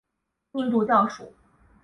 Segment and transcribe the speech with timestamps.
[0.53, 1.31] 印度教属。